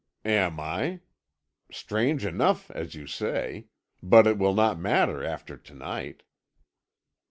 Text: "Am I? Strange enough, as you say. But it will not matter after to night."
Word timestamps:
"Am 0.25 0.59
I? 0.59 1.01
Strange 1.71 2.25
enough, 2.25 2.71
as 2.71 2.95
you 2.95 3.05
say. 3.05 3.67
But 4.01 4.25
it 4.25 4.39
will 4.39 4.55
not 4.55 4.79
matter 4.79 5.23
after 5.23 5.57
to 5.57 5.75
night." 5.75 6.23